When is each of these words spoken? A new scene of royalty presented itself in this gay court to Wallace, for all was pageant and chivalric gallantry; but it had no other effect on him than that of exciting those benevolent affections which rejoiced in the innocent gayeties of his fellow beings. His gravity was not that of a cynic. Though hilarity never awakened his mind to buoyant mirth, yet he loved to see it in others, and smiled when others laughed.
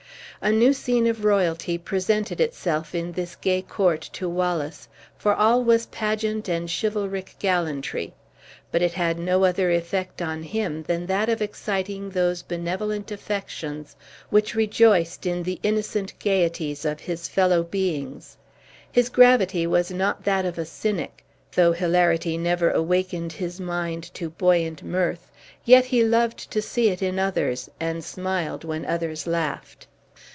A 0.43 0.51
new 0.51 0.73
scene 0.73 1.05
of 1.05 1.23
royalty 1.23 1.77
presented 1.77 2.41
itself 2.41 2.95
in 2.95 3.11
this 3.11 3.35
gay 3.35 3.61
court 3.61 4.01
to 4.13 4.27
Wallace, 4.27 4.87
for 5.15 5.35
all 5.35 5.63
was 5.63 5.85
pageant 5.85 6.49
and 6.49 6.67
chivalric 6.67 7.35
gallantry; 7.37 8.13
but 8.71 8.81
it 8.81 8.93
had 8.93 9.19
no 9.19 9.43
other 9.43 9.69
effect 9.69 10.19
on 10.19 10.41
him 10.41 10.81
than 10.81 11.05
that 11.05 11.29
of 11.29 11.43
exciting 11.43 12.09
those 12.09 12.41
benevolent 12.41 13.11
affections 13.11 13.95
which 14.31 14.55
rejoiced 14.55 15.27
in 15.27 15.43
the 15.43 15.59
innocent 15.61 16.17
gayeties 16.17 16.85
of 16.85 17.01
his 17.01 17.27
fellow 17.27 17.61
beings. 17.61 18.35
His 18.91 19.09
gravity 19.09 19.67
was 19.67 19.91
not 19.91 20.23
that 20.23 20.43
of 20.43 20.57
a 20.57 20.65
cynic. 20.65 21.23
Though 21.51 21.73
hilarity 21.73 22.35
never 22.35 22.71
awakened 22.71 23.33
his 23.33 23.59
mind 23.59 24.11
to 24.15 24.31
buoyant 24.31 24.81
mirth, 24.81 25.29
yet 25.65 25.85
he 25.85 26.03
loved 26.03 26.49
to 26.49 26.63
see 26.63 26.89
it 26.89 27.03
in 27.03 27.19
others, 27.19 27.69
and 27.79 28.03
smiled 28.03 28.63
when 28.63 28.87
others 28.87 29.27
laughed. 29.27 29.85